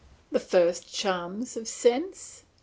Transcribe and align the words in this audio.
The 0.31 0.39
first 0.39 0.91
charms 0.91 1.55
of 1.55 1.67
sense? 1.67 2.43